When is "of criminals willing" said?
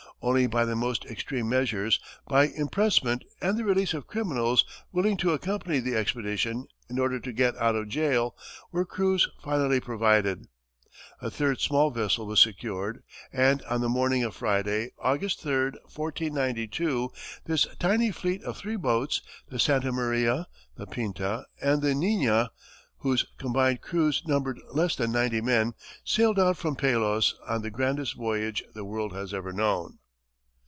3.95-5.17